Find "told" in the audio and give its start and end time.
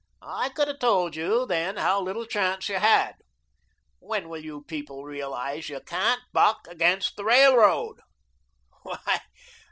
0.79-1.15